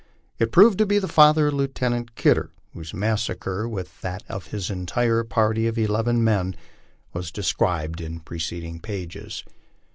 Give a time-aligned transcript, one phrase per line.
[0.39, 4.71] It proved to be the father of Lieutenant Kidder, whose massacre, with that of his
[4.71, 6.55] entire party of eleven men,
[7.13, 9.43] was described in preceding pages.